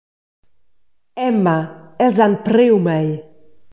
[1.25, 1.55] Emma,
[2.07, 3.13] els han priu mei.